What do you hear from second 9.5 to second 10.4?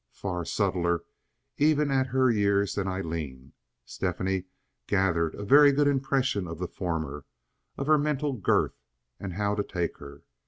to take her.